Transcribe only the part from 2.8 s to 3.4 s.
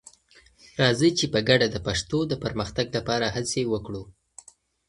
لپاره